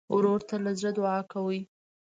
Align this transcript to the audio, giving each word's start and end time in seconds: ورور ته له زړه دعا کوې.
ورور 0.15 0.41
ته 0.49 0.55
له 0.63 0.71
زړه 0.79 0.89
دعا 0.97 1.19
کوې. 1.31 1.59